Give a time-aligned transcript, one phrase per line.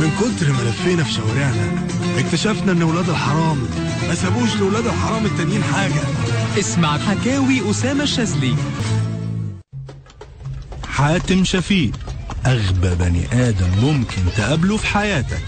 [0.00, 1.86] من كتر ما لفينا في شوارعنا
[2.18, 3.58] اكتشفنا إن ولاد الحرام
[4.08, 6.00] ما سابوش لولاد الحرام التانيين حاجة.
[6.58, 8.54] اسمع حكاوي أسامة الشاذلي.
[10.88, 11.92] حاتم شفيق
[12.46, 15.42] أغبى بني آدم ممكن تقابله في حياتك.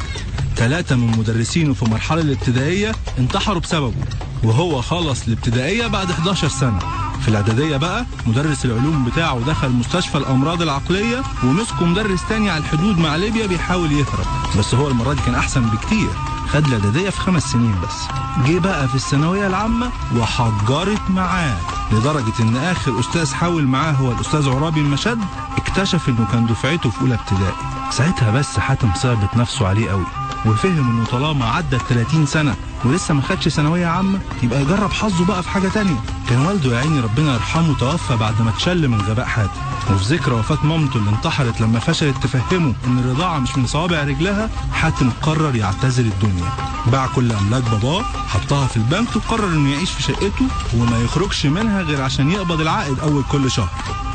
[0.56, 4.04] ثلاثة من مدرسينه في المرحلة الابتدائية انتحروا بسببه
[4.44, 7.01] وهو خلص الابتدائية بعد 11 سنة.
[7.22, 12.98] في الإعدادية بقى مدرس العلوم بتاعه دخل مستشفى الأمراض العقلية ومسكه مدرس تاني على الحدود
[12.98, 14.26] مع ليبيا بيحاول يهرب.
[14.58, 16.08] بس هو المرة دي كان أحسن بكتير
[16.52, 18.08] خد الإعدادية في خمس سنين بس.
[18.46, 21.56] جه بقى في الثانوية العامة وحجرت معاه
[21.92, 25.18] لدرجة إن آخر أستاذ حاول معاه هو الأستاذ عرابي المشد
[25.56, 27.54] اكتشف إنه كان دفعته في أولى ابتدائي.
[27.90, 30.06] ساعتها بس حاتم صعبت نفسه عليه قوي.
[30.46, 35.42] وفهم إنه طالما عدى 30 سنة ولسه ما خدش ثانوية عامة يبقى يجرب حظه بقى
[35.42, 36.00] في حاجة تانية.
[36.28, 39.60] كان والده يا عيني ربنا يرحمه توفى بعد ما اتشل من غباء حاتم
[39.90, 44.50] وفي ذكرى وفاة مامته اللي انتحرت لما فشلت تفهمه إن الرضاعة مش من صوابع رجلها
[44.72, 46.50] حاتم قرر يعتزل الدنيا.
[46.86, 50.46] باع كل أملاك باباه حطها في البنك وقرر إنه يعيش في شقته
[50.76, 53.68] وما يخرجش منها غير عشان يقبض العائد أول كل شهر.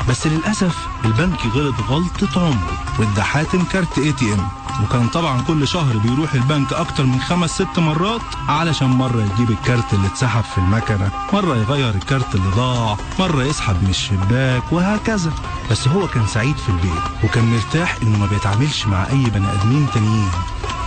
[0.08, 4.48] بس للأسف البنك غلط غلطة عمره وادى حاتم كارت ATM
[4.82, 9.94] وكان طبعا كل شهر بيروح البنك أكتر من خمس ست مرات علشان مرة يجيب الكارت
[9.94, 15.32] اللي اتسحب في المكنة مرة يغير الكارت اللي ضاع مرة يسحب من الشباك وهكذا.
[15.70, 19.86] بس هو كان سعيد في البيت وكان مرتاح إنه ما بيتعاملش مع أي بني آدمين
[19.94, 20.30] تانيين.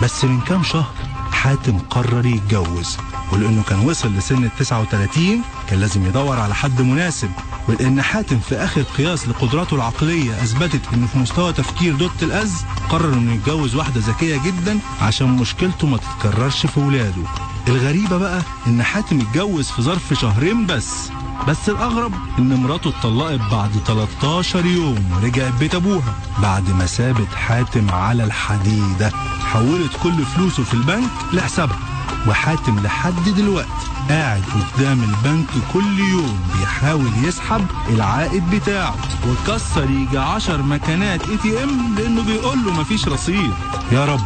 [0.02, 0.92] بس من كام شهر
[1.31, 2.98] حاتم قرر يتجوز
[3.31, 7.30] ولأنه كان وصل لسن ال 39 كان لازم يدور على حد مناسب
[7.67, 12.53] ولان حاتم في آخر قياس لقدراته العقلية أثبتت إنه في مستوى تفكير دوت الأز
[12.89, 17.23] قرر إنه يتجوز واحدة ذكية جدا عشان مشكلته ما تتكررش في ولاده.
[17.67, 21.09] الغريبة بقى إن حاتم اتجوز في ظرف شهرين بس.
[21.47, 26.16] بس الأغرب إن مراته اتطلقت بعد 13 يوم ورجعت بيت أبوها.
[26.42, 29.11] بعد ما سابت حاتم على الحديدة
[29.53, 31.80] حولت كل فلوسه في البنك لحسابها.
[32.27, 33.70] وحاتم لحد دلوقتي
[34.09, 38.95] قاعد قدام البنك كل يوم بيحاول يسحب العائد بتاعه
[39.27, 43.52] وكسر يجي 10 مكانات اي تي ام لأنه بيقول له مفيش رصيد.
[43.92, 44.21] يا رب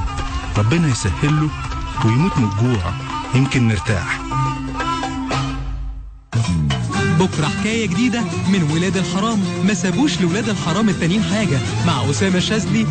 [0.57, 1.50] ربنا يسهل له
[2.06, 2.94] ويموت من الجوع.
[3.35, 4.19] يمكن نرتاح.
[7.19, 9.39] بكرة حكاية جديدة من ولاد الحرام.
[9.67, 11.59] ما سابوش لولاد الحرام التانيين حاجة.
[11.88, 12.88] مع أسامة الشاذلي